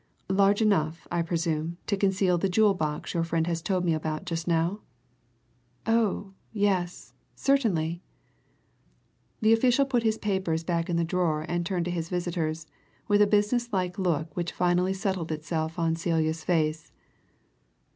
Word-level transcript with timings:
"Large 0.31 0.63
enough, 0.63 1.07
I 1.11 1.21
presume, 1.21 1.77
to 1.85 1.95
conceal 1.95 2.39
the 2.39 2.49
jewel 2.49 2.73
box 2.73 3.13
your 3.13 3.23
friend 3.23 3.45
has 3.45 3.61
told 3.61 3.85
me 3.85 3.93
about 3.93 4.25
just 4.25 4.47
now?" 4.47 4.79
"Oh, 5.85 6.33
yes 6.51 7.13
certainly!" 7.35 8.01
The 9.41 9.53
official 9.53 9.85
put 9.85 10.01
his 10.01 10.17
papers 10.17 10.63
back 10.63 10.89
in 10.89 10.95
the 10.95 11.03
drawer 11.03 11.45
and 11.47 11.63
turned 11.63 11.85
to 11.85 11.91
his 11.91 12.09
visitors 12.09 12.65
with 13.07 13.21
a 13.21 13.27
business 13.27 13.71
like 13.71 13.99
look 13.99 14.35
which 14.35 14.51
finally 14.51 14.93
settled 14.93 15.31
itself 15.31 15.77
on 15.77 15.95
Celia's 15.95 16.43
face. 16.43 16.91